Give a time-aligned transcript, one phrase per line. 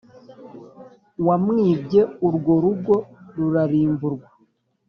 [1.27, 2.95] wamwibye urwo rugo
[3.35, 4.27] rurarimburwa